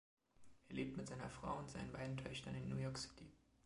[0.69, 3.31] Er lebt mit seiner Frau und seinen beiden Töchtern in New York City.